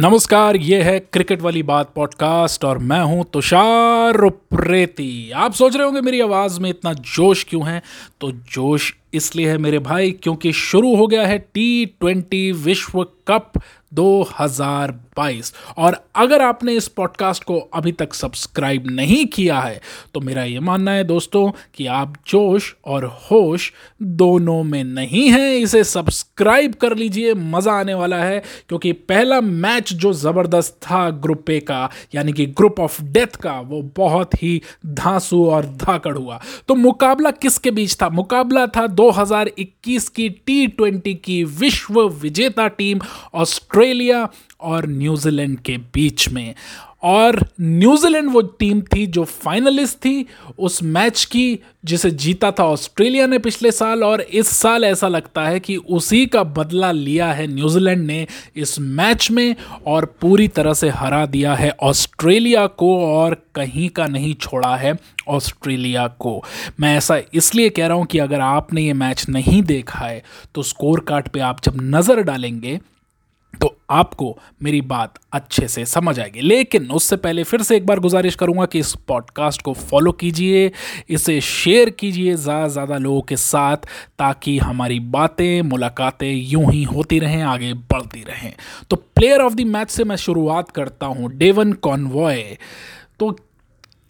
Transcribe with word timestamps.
नमस्कार, 0.00 0.56
ये 0.56 0.82
है 0.82 1.00
क्रिकेट 1.00 1.42
वाली 1.42 1.62
बात 1.62 1.92
पॉडकास्ट 1.94 2.64
और 2.64 2.78
मैं 2.78 3.00
हूँ 3.00 3.24
तुषार 3.32 4.20
उप्रेती। 4.20 5.30
आप 5.30 5.52
सोच 5.52 5.76
रहे 5.76 5.84
होंगे 5.84 6.00
मेरी 6.00 6.20
आवाज़ 6.20 6.60
में 6.60 6.70
इतना 6.70 6.92
जोश 6.92 7.46
क्यों 7.48 7.68
है? 7.68 7.82
तो 8.20 8.32
जोश 8.32 8.94
इसलिए 9.14 9.50
है 9.50 9.58
मेरे 9.58 9.78
भाई, 9.78 10.10
क्योंकि 10.12 10.52
शुरू 10.52 10.94
हो 10.96 11.06
गया 11.06 11.26
है 11.26 11.38
टी 11.54 11.86
ट्वेंटी 12.00 12.50
विश्व 12.52 13.06
कप 13.28 13.52
2022 13.94 15.52
और 15.78 15.96
अगर 16.16 16.42
आपने 16.42 16.72
इस 16.72 16.88
पॉडकास्ट 16.88 17.44
को 17.44 17.58
अभी 17.74 17.92
तक 17.92 18.14
सब्सक्राइब 18.14 18.86
नहीं 18.90 19.24
किया 19.26 19.60
है 19.60 19.80
तो 20.14 20.20
मेरा 20.20 20.44
ये 20.44 20.60
मानना 20.60 20.90
है 20.90 21.04
दोस्तों 21.04 21.50
कि 21.74 21.86
आप 21.86 22.14
जोश 22.26 22.74
और 22.84 23.04
होश 23.04 23.72
दोनों 24.02 24.62
में 24.64 24.84
नहीं 24.84 25.28
हैं। 25.30 25.50
इसे 25.50 25.82
सब्सक्राइब 25.84 26.74
कर 26.74 26.96
लीजिए, 26.96 27.34
मज़ा 27.34 27.72
आने 27.72 27.94
वाला 27.94 28.16
है, 28.16 28.42
क्योंकि 28.68 28.92
पहला 28.92 29.40
मैच 29.40 29.92
जो 29.92 30.12
ज़बरदस्त 30.12 30.78
था 30.82 31.10
ग्रुप 31.10 31.50
ए 31.50 31.58
का, 31.60 31.90
यानी 32.14 32.32
कि 32.32 32.46
ग्रुप 32.46 32.80
ऑफ़ 32.80 33.02
डेथ 33.02 33.36
का, 33.36 33.60
वो 33.60 33.82
बहुत 33.96 34.42
ही 34.42 34.60
धांसू 34.86 35.44
और 35.46 35.66
धाकड़ 35.66 36.16
हुआ। 36.18 36.40
तो 36.68 36.74
मुकाबला 36.74 37.30
किसके 37.30 37.70
बीच 37.70 37.96
था? 38.02 38.08
मुकाबला 38.08 38.66
था 38.66 38.86
2021 38.98 40.08
की 40.08 40.28
टी 40.28 40.66
ट्वेंटी 40.66 41.14
की 41.14 41.44
विश्व 41.44 42.08
विजेता 42.08 42.68
टीम 42.68 43.00
ऑस्ट्रेलिया 43.34 44.28
और 44.60 44.86
न्यूजीलैंड 44.86 45.58
के 45.58 45.76
बीच 45.76 46.28
में। 46.28 46.54
और 47.02 47.38
न्यूजीलैंड 47.60 48.30
वो 48.30 48.40
टीम 48.58 48.80
थी 48.84 49.06
जो 49.06 49.24
फाइनलिस्ट 49.24 49.96
थी 49.96 50.26
उस 50.58 50.82
मैच 50.82 51.24
की, 51.24 51.58
जिसे 51.84 52.10
जीता 52.12 52.50
था 52.50 52.64
ऑस्ट्रेलिया 52.64 53.26
ने 53.26 53.38
पिछले 53.38 53.70
साल, 53.72 54.02
और 54.04 54.20
इस 54.20 54.48
साल 54.48 54.84
ऐसा 54.84 55.08
लगता 55.08 55.44
है 55.44 55.60
कि 55.60 55.76
उसी 55.76 56.24
का 56.26 56.42
बदला 56.44 56.90
लिया 56.92 57.32
है 57.32 57.46
न्यूजीलैंड 57.46 58.04
ने 58.06 58.26
इस 58.56 58.78
मैच 58.80 59.30
में, 59.30 59.54
और 59.86 60.04
पूरी 60.20 60.48
तरह 60.48 60.74
से 60.74 60.88
हरा 60.90 61.24
दिया 61.26 61.54
है 61.54 61.70
ऑस्ट्रेलिया 61.82 62.66
को, 62.66 62.96
और 63.06 63.36
कहीं 63.54 63.88
का 63.90 64.06
नहीं 64.06 64.34
छोड़ा 64.34 64.74
है 64.76 64.96
ऑस्ट्रेलिया 65.28 66.06
को। 66.18 66.42
मैं 66.80 66.96
ऐसा 66.96 67.20
इसलिए 67.34 67.68
कह 67.70 67.86
रहा 67.86 67.96
हूँ 67.96 68.06
कि 68.06 68.18
अगर 68.18 68.40
आपने 68.40 68.82
ये 68.82 68.92
मैच 68.94 69.28
नहीं 69.28 69.62
देखा 69.62 69.98
है 69.98 70.22
तो 70.54 70.62
स्कोर 70.64 71.00
कार्ड 71.00 71.28
पे 71.28 71.40
आप 71.40 71.60
जब 71.64 71.76
नज़र 71.84 72.22
डालेंगे 72.22 72.78
तो 73.54 73.74
आपको 73.90 74.36
मेरी 74.62 74.80
बात 74.80 75.14
अच्छे 75.32 75.66
से 75.68 75.84
समझ 75.84 76.18
आएगी। 76.20 76.40
लेकिन 76.40 76.90
उससे 76.90 77.16
पहले 77.16 77.42
फिर 77.42 77.62
से 77.62 77.76
एक 77.76 77.86
बार 77.86 78.00
गुजारिश 78.00 78.34
करूँगा 78.34 78.66
कि 78.66 78.78
इस 78.78 78.94
पॉडकास्ट 79.08 79.62
को 79.62 79.72
फॉलो 79.72 80.12
कीजिए, 80.12 80.70
इसे 81.08 81.40
शेयर 81.40 81.90
कीजिए 81.90 82.34
ज़्यादा 82.34 82.68
ज़्यादा 82.68 82.98
लोगों 82.98 83.20
के 83.20 83.36
साथ, 83.36 83.76
ताकि 84.18 84.58
हमारी 84.58 85.00
बातें, 85.00 85.62
मुलाकातें 85.62 86.30
यूँ 86.32 86.70
ही 86.72 86.82
होती 86.84 87.18
रहें, 87.18 87.42
आगे 87.42 87.72
बढ़ती 87.74 88.22
रहें। 88.22 88.52
तो 88.90 88.96
प्लेयर 88.96 89.40
ऑफ़ 89.40 89.54
द 89.54 89.60
मैच 89.68 89.90
से 89.90 90.04
मैं 90.04 90.16
शुरुआत 90.16 90.70
करता 90.70 91.06
हूँ 91.06 91.32
डेवन 91.32 91.72
कॉन्वॉय 91.72 92.42
तो 93.20 93.36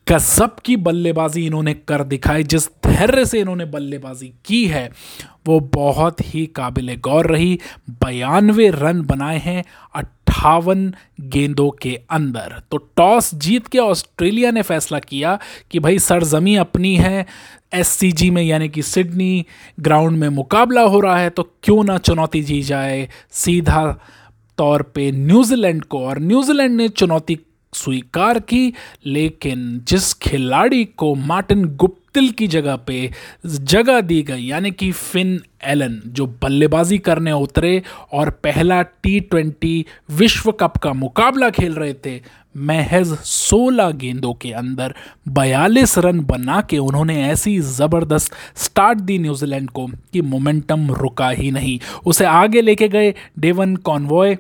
गजब 0.09 0.57
की 0.65 0.77
बल्लेबाजी 0.77 1.45
इन्होंने 1.47 1.73
कर 1.89 2.03
दिखाई, 2.05 2.43
जिस 2.43 2.69
धैर्य 2.87 3.25
से 3.27 3.41
इन्होंने 3.41 3.65
बल्लेबाजी 3.65 4.33
की 4.45 4.65
है, 4.67 4.91
वो 5.47 5.59
बहुत 5.75 6.21
ही 6.35 6.45
काबिल 6.47 6.95
गौर 6.95 7.27
रही। 7.27 7.59
बयानवे 7.91 8.69
रन 8.71 9.03
बनाए 9.03 9.39
हैं 9.39 9.65
अट्ठावन 9.95 10.93
गेंदों 11.21 11.71
के 11.71 11.99
अंदर। 12.11 12.63
तो 12.71 12.77
टॉस 12.97 13.35
जीत 13.35 13.67
के 13.67 13.79
ऑस्ट्रेलिया 13.79 14.51
ने 14.51 14.63
फैसला 14.63 14.99
किया 14.99 15.39
कि 15.71 15.79
भाई, 15.79 15.99
सरजमी 15.99 16.57
अपनी 16.57 16.97
है 16.97 17.27
एससीजी 17.75 18.31
में 18.31 18.43
यानी 18.43 18.69
कि 18.69 18.83
सिडनी 18.83 19.45
ग्राउंड 19.81 20.19
में 20.19 20.29
मुकाबला 20.29 20.83
हो 20.83 21.01
रहा 21.01 21.19
है 21.19 21.31
तो 21.31 21.43
क्यों 21.63 21.83
ना 21.85 21.99
चुनौती 21.99 22.43
जी 22.43 22.63
जाए 22.63 23.09
सीधा 23.31 23.85
तौर 24.59 24.83
पे 24.83 25.11
न्यूजीलैंड 25.13 25.85
को। 25.85 26.05
और 26.07 26.19
न्यूजीलैंड 26.19 26.77
ने 26.77 26.89
चुनौती 26.89 27.39
स्वीकार 27.73 28.39
की, 28.39 28.73
लेकिन 29.07 29.81
जिस 29.89 30.13
खिलाड़ी 30.15 30.85
को 30.85 31.15
मार्टिन 31.15 31.65
गुप्तिल 31.65 32.31
की 32.31 32.47
जगह 32.47 32.77
पे 32.77 33.11
जगह 33.47 34.01
दी 34.01 34.23
गई, 34.23 34.45
यानी 34.45 34.71
कि 34.71 34.91
फिन 34.93 35.41
एलन, 35.65 36.01
जो 36.07 36.27
बल्लेबाजी 36.27 36.99
करने 36.99 37.33
उतरे 37.33 37.83
और 38.13 38.31
पहला 38.31 38.83
टी 38.83 39.21
ट्वेंटी 39.21 39.87
विश्व 40.11 40.53
कप 40.53 40.77
का 40.77 40.93
मुकाबला 40.93 41.51
खेल 41.51 41.75
रहे 41.75 41.95
थे, 42.07 42.21
महज 42.57 43.17
16 43.25 43.91
गेंदों 43.91 44.33
के 44.35 44.51
अंदर 44.53 44.95
42 45.29 45.99
रन 45.99 46.21
बना 46.21 46.61
के 46.61 46.79
उन्होंने 46.79 47.23
ऐसी 47.25 47.59
ज़बरदस्त 47.61 48.33
स्टार्ट 48.57 48.99
दी 48.99 49.19
न्यूजीलैंड 49.19 49.71
को 49.71 49.87
कि 49.87 50.21
मोमेंटम 50.21 50.91
रुका 50.93 51.29
ही 51.31 51.51
नहीं। 51.51 51.79
उसे 52.07 52.25
आगे 52.25 52.61
लेके 52.61 52.89
गए 52.89 53.15
डेवन 53.39 53.77
कॉन्वॉय 53.77 54.37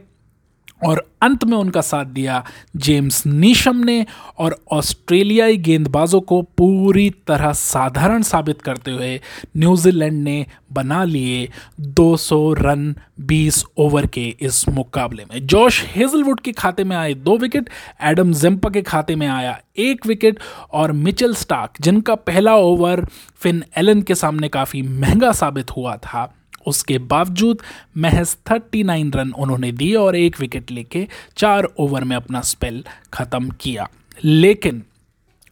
और 0.86 1.10
अंत 1.22 1.44
में 1.44 1.56
उनका 1.56 1.80
साथ 1.80 2.04
दिया 2.04 2.44
जेम्स 2.76 3.26
नीशम 3.26 3.76
ने 3.76 4.06
और 4.38 4.56
ऑस्ट्रेलियाई 4.72 5.56
गेंदबाजों 5.56 6.20
को 6.20 6.42
पूरी 6.42 7.10
तरह 7.10 7.52
साधारण 7.52 8.22
साबित 8.22 8.62
करते 8.62 8.90
हुए 8.90 9.20
न्यूजीलैंड 9.56 10.22
ने 10.22 10.46
बना 10.72 11.04
लिए 11.04 11.48
200 11.80 12.52
रन 12.58 12.94
20 13.20 13.64
ओवर 13.76 14.06
के 14.06 14.36
इस 14.40 14.68
मुकाबले 14.68 15.24
में। 15.24 15.46
जॉश 15.46 15.84
हेजलवुड 15.88 16.40
के 16.40 16.52
खाते 16.52 16.84
में 16.84 16.96
आए 16.96 17.14
दो 17.14 17.36
विकेट, 17.36 17.70
एडम 18.02 18.32
जेम्पा 18.32 18.70
के 18.70 18.82
खाते 18.82 19.16
में 19.16 19.26
आया 19.26 19.58
एक 19.76 20.06
विकेट 20.06 20.38
और 20.72 20.92
मिचल 20.92 21.34
स्टार्क, 21.34 21.70
जिनका 21.80 22.14
पहला 22.14 22.56
ओवर 22.56 23.06
फिन 23.36 23.64
एलन 23.76 24.02
के 24.02 24.14
सामने 24.14 24.48
काफ़ी 24.48 24.82
महँगा 24.82 25.32
साबित 25.32 25.70
हुआ 25.70 25.96
था 25.96 26.34
उसके 26.68 26.98
बावजूद 27.06 27.62
महज 27.96 28.36
39 28.46 29.14
रन 29.16 29.32
उन्होंने 29.32 29.72
दिए 29.72 29.94
और 29.96 30.16
एक 30.16 30.40
विकेट 30.40 30.70
लेके 30.70 31.06
चार 31.36 31.68
ओवर 31.78 32.04
में 32.04 32.16
अपना 32.16 32.40
स्पेल 32.42 32.82
ख़त्म 33.14 33.50
किया। 33.60 33.88
लेकिन 34.24 34.82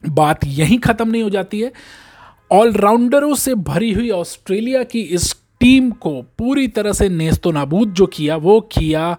बात 0.04 0.44
यहीं 0.47 0.78
ख़त्म 0.78 1.09
नहीं 1.09 1.22
हो 1.22 1.31
जाती 1.31 1.60
है। 1.60 1.72
ऑलराउंडरों 2.50 3.34
से 3.34 3.54
भरी 3.65 3.93
हुई 3.93 4.10
ऑस्ट्रेलिया 4.12 4.82
की 4.84 5.00
इस 5.00 5.34
टीम 5.60 5.91
को 5.91 6.10
पूरी 6.38 6.66
तरह 6.69 6.93
से 6.93 7.09
नेस्तो 7.09 7.50
नाबूद 7.53 7.93
जो 7.93 8.06
किया, 8.06 8.37
वो 8.37 8.60
किया 8.72 9.16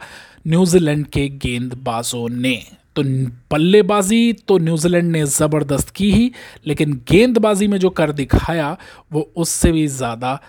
न्यूजीलैंड 0.47 1.05
के 1.07 1.27
गेंदबाजों 1.29 2.27
ने। 2.29 2.61
तो 2.95 3.03
बल्लेबाजी 3.51 4.33
तो 4.47 4.57
न्यूजीलैंड 4.57 5.11
ने 5.11 5.25
ज़बरदस्त 5.25 5.89
की 5.89 6.11
ही, 6.11 6.31
लेकिन 6.67 6.93
गेंदबाजी 7.09 7.67
में 7.67 7.77
जो 7.79 7.89
कर 7.89 8.11
दिखाया, 8.11 8.77
वो 9.11 9.31
उससे 9.35 9.71
भी 9.71 9.85
ज़्यादा 9.87 10.39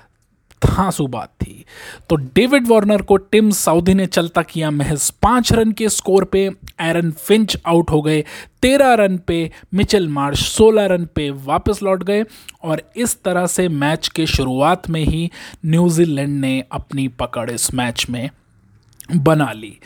धांसू 0.64 1.06
बात 1.06 1.28
थी। 1.42 1.64
तो 2.10 2.16
डेविड 2.16 2.66
वार्नर 2.68 3.02
को 3.02 3.16
टिम 3.16 3.50
साउदी 3.50 3.94
ने 3.94 4.06
चलता 4.06 4.42
किया 4.42 4.70
महज 4.70 5.10
पाँच 5.22 5.52
रन 5.52 5.72
के 5.72 5.88
स्कोर 5.88 6.24
पे, 6.24 6.44
एरन 6.80 7.10
फिंच 7.10 7.56
आउट 7.66 7.90
हो 7.90 8.02
गए, 8.02 8.24
तेरह 8.62 8.94
रन 8.94 9.16
पे 9.18 9.50
मिचेल 9.74 10.08
मार्श, 10.08 10.48
सोलह 10.48 10.86
रन 10.86 11.04
पे 11.14 11.30
वापस 11.30 11.82
लौट 11.82 12.02
गए 12.02 12.24
और 12.62 12.82
इस 12.96 13.22
तरह 13.22 13.46
से 13.46 13.68
मैच 13.68 14.08
के 14.08 14.26
शुरुआत 14.26 14.90
में 14.90 15.00
ही 15.00 15.30
न्यूजीलैंड 15.66 16.40
ने 16.40 16.62
अपनी 16.72 17.08
पकड़ 17.08 17.50
इस 17.50 17.72
मैच 17.74 18.06
में 18.10 18.28
बना 19.16 19.52
ली। 19.52 19.78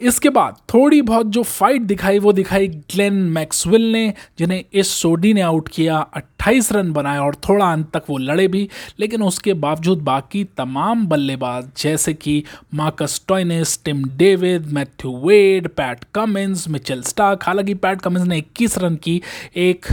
इसके 0.00 0.28
बाद 0.28 0.56
थोड़ी 0.74 1.02
बहुत 1.02 1.26
जो 1.26 1.42
फाइट 1.42 1.82
दिखाई, 1.82 2.18
वो 2.18 2.32
दिखाई 2.32 2.68
ग्लेन 2.68 3.12
मैक्सवेल 3.12 3.92
ने, 3.92 4.14
जिन्हें 4.38 4.64
इस 4.72 4.88
सोडी 4.88 5.34
ने 5.34 5.40
आउट 5.40 5.68
किया 5.68 6.06
28 6.14 6.72
रन 6.72 6.92
बनाए 6.92 7.18
और 7.18 7.34
थोड़ा 7.34 7.72
अंत 7.72 7.90
तक 7.96 8.02
वो 8.10 8.18
लड़े 8.18 8.48
भी। 8.48 8.68
लेकिन 9.00 9.22
उसके 9.22 9.54
बावजूद 9.54 9.98
बाकी 9.98 10.44
तमाम 10.44 11.06
बल्लेबाज, 11.06 11.68
जैसे 11.78 12.14
कि 12.14 12.44
Marcus 12.74 13.24
Stoinis 13.28 13.84
Tim 13.84 14.04
David 14.04 14.66
Matthew 14.66 15.28
Wade 15.28 15.68
Pat 15.68 16.04
Cummins 16.14 16.68
Mitchell 16.68 17.02
Starc 17.02 17.44
हालाँकि 17.44 17.74
पैट 17.74 18.00
कमिंस 18.00 18.26
ने 18.26 18.38
21 18.38 18.78
रन 18.78 18.96
की, 18.96 19.22
एक 19.56 19.86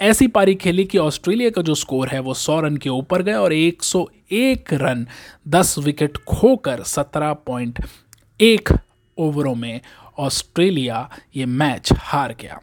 ऐसी 0.00 0.26
पारी 0.26 0.54
खेली 0.54 0.84
कि 0.84 0.98
ऑस्ट्रेलिया 0.98 1.50
का 1.50 1.62
जो 1.62 1.74
स्कोर 1.74 2.08
है, 2.08 2.20
वो 2.20 2.34
100 2.34 2.60
रन 2.60 2.76
के 2.76 2.90
ऊपर 2.90 3.22
गए 3.22 3.32
और 3.32 3.52
101 3.52 4.72
रन 4.72 5.06
10 5.48 5.78
विकेट 5.78 6.16
खोकर 6.16 6.82
17 6.82 7.32
पॉइंट 7.32 7.84
एक 8.40 8.68
ओवरों 9.18 9.54
में 9.54 9.80
ऑस्ट्रेलिया 10.18 11.08
ये 11.36 11.46
मैच 11.46 11.92
हार 11.92 12.34
गया। 12.40 12.60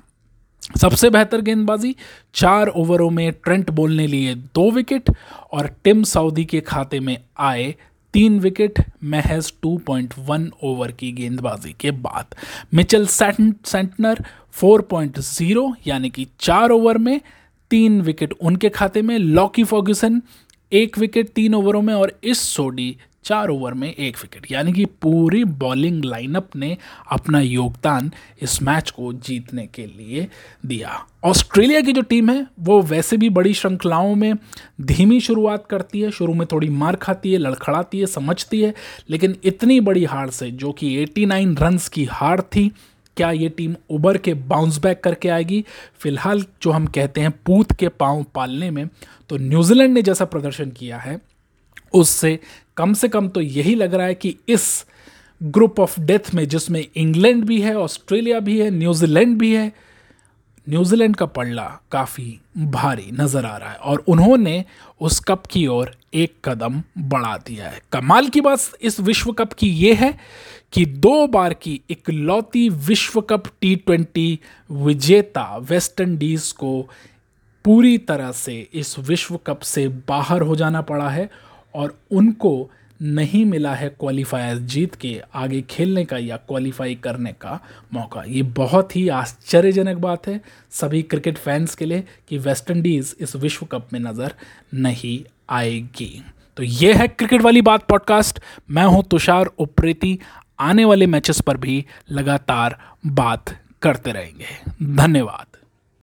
सबसे 0.81 1.09
बेहतर 1.09 1.41
गेंदबाजी, 1.41 1.95
चार 2.33 2.67
ओवरों 2.67 3.09
में 3.09 3.31
ट्रेंट 3.33 3.69
बोल 3.69 3.93
ने 3.93 4.07
लिए 4.07 4.35
दो 4.35 4.69
विकेट 4.71 5.09
और 5.51 5.67
टिम 5.83 6.03
साउदी 6.03 6.45
के 6.45 6.61
खाते 6.61 6.99
में 6.99 7.17
आए 7.39 7.75
तीन 8.13 8.39
विकेट, 8.39 8.79
महज 9.03 9.53
2.1 9.63 10.49
ओवर 10.63 10.91
की 10.91 11.11
गेंदबाजी 11.11 11.75
के 11.79 11.91
बाद। 11.91 12.35
मिचल 12.73 13.05
सेंटनर 13.05 14.23
4.0 14.53 15.73
यानी 15.87 16.09
कि 16.09 16.27
चार 16.39 16.69
ओवर 16.69 16.97
में 16.97 17.19
तीन 17.71 18.01
विकेट 18.01 18.33
उनके 18.41 18.69
खाते 18.69 19.01
में, 19.01 19.17
लॉकी 19.17 19.63
फॉग्यूसन 19.63 20.21
एक 20.71 20.97
विकेट 20.97 21.29
तीन 21.29 21.55
ओवरों 21.55 21.81
में 21.81 21.93
और 21.93 22.19
इस 22.23 22.39
सोडी 22.39 22.95
चार 23.23 23.49
ओवर 23.49 23.73
में 23.73 23.93
एक 23.95 24.17
विकेट। 24.17 24.51
यानी 24.51 24.73
कि 24.73 24.85
पूरी 24.85 25.43
बॉलिंग 25.43 26.05
लाइनअप 26.05 26.55
ने 26.55 26.77
अपना 27.11 27.39
योगदान 27.39 28.11
इस 28.41 28.61
मैच 28.61 28.89
को 28.89 29.13
जीतने 29.13 29.67
के 29.67 29.85
लिए 29.85 30.27
दिया। 30.65 31.05
ऑस्ट्रेलिया 31.23 31.81
की 31.81 31.93
जो 31.93 32.01
टीम 32.01 32.29
है, 32.29 32.47
वो 32.59 32.81
वैसे 32.81 33.17
भी 33.17 33.29
बड़ी 33.29 33.53
श्रृंखलाओं 33.53 34.15
में 34.15 34.33
धीमी 34.81 35.19
शुरुआत 35.19 35.67
करती 35.69 36.01
है, 36.01 36.11
शुरू 36.11 36.33
में 36.33 36.47
थोड़ी 36.51 36.69
मार 36.69 36.95
खाती 36.95 37.31
है, 37.31 37.37
लड़खड़ाती 37.37 37.99
है, 37.99 38.05
समझती 38.05 38.61
है, 38.61 38.73
लेकिन 39.09 39.35
इतनी 39.43 39.79
बड़ी 39.79 40.05
हार 40.05 40.29
से, 40.29 40.51
जो 40.51 40.71
कि 40.71 40.97
89 40.97 41.55
रन्स 41.59 41.87
की 41.89 42.05
हार 42.05 42.41
थी, 42.41 42.71
क्या 43.17 43.31
ये 43.31 43.49
टीम 43.49 43.75
उबर 43.89 44.17
के 44.17 44.33
बाउंस 44.33 44.77
बैक 44.77 45.03
करके 45.03 45.29
आएगी? 45.29 45.65
फ़िलहाल 45.99 46.45
जो 46.61 46.71
हम 46.71 46.85
कहते 46.85 47.21
हैं, 47.21 47.31
पूत 47.45 47.71
के 47.71 47.87
पाँव 47.87 48.25
पालने 48.35 48.71
में 48.71 48.89
तो 49.29 49.37
न्यूजीलैंड 49.37 49.93
ने 49.93 50.01
जैसा 50.01 50.25
प्रदर्शन 50.25 50.71
किया 50.71 50.97
है 50.97 51.30
उससे 51.93 52.39
कम 52.77 52.93
से 52.93 53.07
कम 53.09 53.27
तो 53.27 53.41
यही 53.41 53.75
लग 53.75 53.93
रहा 53.93 54.07
है 54.07 54.15
कि 54.15 54.35
इस 54.49 54.85
ग्रुप 55.43 55.79
ऑफ़ 55.79 55.99
डेथ 55.99 56.33
में, 56.35 56.47
जिसमें 56.47 56.85
इंग्लैंड 56.95 57.43
भी 57.45 57.61
है, 57.61 57.75
ऑस्ट्रेलिया 57.75 58.39
भी 58.39 58.59
है, 58.59 58.69
न्यूजीलैंड 58.71 59.37
भी 59.37 59.53
है, 59.55 59.71
न्यूजीलैंड 60.69 61.15
का 61.15 61.25
पल्ला 61.25 61.65
काफ़ी 61.91 62.39
भारी 62.57 63.09
नज़र 63.11 63.45
आ 63.45 63.55
रहा 63.57 63.71
है 63.71 63.77
और 63.77 64.03
उन्होंने 64.07 64.63
उस 65.01 65.19
कप 65.19 65.45
की 65.45 65.65
ओर 65.67 65.91
एक 66.13 66.33
कदम 66.45 66.81
बढ़ा 66.97 67.37
दिया 67.37 67.69
है। 67.69 67.81
कमाल 67.91 68.27
की 68.27 68.41
बात 68.41 68.59
इस 68.81 68.99
विश्व 68.99 69.31
कप 69.31 69.53
की 69.53 69.69
ये 69.69 69.93
है 69.93 70.13
कि 70.73 70.85
दो 70.85 71.27
बार 71.27 71.53
की 71.53 71.81
इकलौती 71.89 72.67
विश्व 72.69 73.21
कप 73.21 73.43
टी 73.61 73.75
ट्वेंटी 73.75 74.39
विजेता 74.71 75.57
वेस्ट 75.57 76.01
इंडीज़ 76.01 76.53
को 76.53 76.81
पूरी 77.65 77.97
तरह 77.97 78.31
से 78.31 78.69
इस 78.73 78.99
विश्व 78.99 79.37
कप 79.37 79.59
से 79.59 79.87
बाहर 79.87 80.41
हो 80.41 80.55
जाना 80.55 80.81
पड़ा 80.81 81.09
है 81.09 81.29
और 81.75 81.97
उनको 82.11 82.69
नहीं 83.01 83.43
मिला 83.45 83.73
है 83.75 83.87
क्वालिफायर 83.89 84.57
जीत 84.57 84.95
के 84.95 85.21
आगे 85.35 85.61
खेलने 85.61 86.03
का 86.05 86.17
या 86.17 86.37
क्वालिफाई 86.37 86.95
करने 86.95 87.31
का 87.31 87.59
मौका। 87.93 88.23
ये 88.27 88.41
बहुत 88.43 88.95
ही 88.95 89.07
आश्चर्यजनक 89.09 89.97
बात 89.97 90.27
है 90.27 90.41
सभी 90.71 91.01
क्रिकेट 91.01 91.37
फैंस 91.37 91.75
के 91.75 91.85
लिए 91.85 92.03
कि 92.27 92.37
वेस्ट 92.37 92.71
इंडीज़ 92.71 93.13
इस 93.19 93.35
विश्व 93.35 93.65
कप 93.65 93.87
में 93.93 93.99
नज़र 93.99 94.33
नहीं 94.73 95.19
आएगी। 95.49 96.23
तो 96.57 96.63
ये 96.63 96.93
है 96.93 97.07
क्रिकेट 97.07 97.41
वाली 97.41 97.61
बात 97.61 97.87
पॉडकास्ट 97.87 98.39
मैं 98.69 98.85
हूँ 98.85 99.03
तुषार, 99.03 99.45
उप्रेती। 99.45 100.19
आने 100.59 100.85
वाले 100.85 101.05
मैचेस 101.07 101.41
पर 101.41 101.57
भी 101.57 101.85
लगातार 102.11 102.77
बात 103.05 103.55
करते 103.81 104.11
रहेंगे। 104.11 104.95
धन्यवाद। 104.95 105.50